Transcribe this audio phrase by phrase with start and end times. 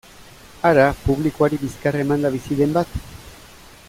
[0.69, 2.97] Hara, publikoari bizkarra emanda bizi den bat?